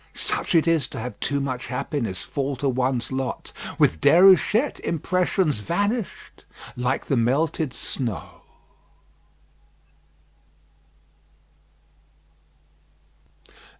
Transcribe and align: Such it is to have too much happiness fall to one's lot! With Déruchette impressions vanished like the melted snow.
Such 0.15 0.55
it 0.55 0.67
is 0.67 0.87
to 0.87 0.99
have 0.99 1.19
too 1.19 1.39
much 1.39 1.67
happiness 1.67 2.23
fall 2.23 2.55
to 2.55 2.67
one's 2.67 3.11
lot! 3.11 3.53
With 3.77 4.01
Déruchette 4.01 4.79
impressions 4.79 5.59
vanished 5.59 6.43
like 6.75 7.05
the 7.05 7.15
melted 7.15 7.71
snow. 7.71 8.41